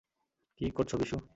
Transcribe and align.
কী 0.61 0.65
করছো, 0.71 0.95
বিশু? 0.97 1.17